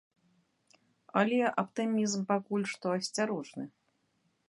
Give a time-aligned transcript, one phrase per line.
[1.21, 3.65] Але аптымізм пакуль што асцярожны.